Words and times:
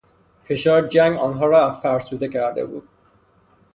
فشار 0.43 0.87
جنگ 0.87 1.17
آنها 1.17 1.45
را 1.45 1.71
فرسوده 1.71 2.27
کرده 2.27 2.65
بود. 2.65 2.89